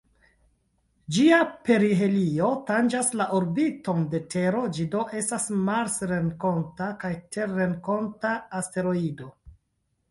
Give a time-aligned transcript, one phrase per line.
[1.17, 9.33] Ĝia perihelio tanĝas la orbiton de Tero, ĝi do estas marsrenkonta kaj terrenkonta asteroido.